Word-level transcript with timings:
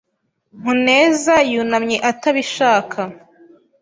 Muneza 0.63 1.35
yunamye 1.51 1.97
atabishaka. 2.11 2.99